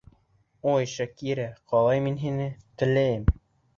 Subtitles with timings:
[0.71, 2.49] Ой, Шакира, ҡалай мин һине...
[2.83, 3.29] теләйем.